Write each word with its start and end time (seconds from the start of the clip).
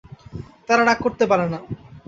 তারা 0.67 0.83
রাগ 0.83 0.99
করতে 1.01 1.23
পারে 1.31 1.45
না। 1.53 1.59